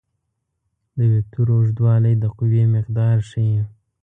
[0.97, 3.59] د وکتور اوږدوالی د قوې مقدار ښيي.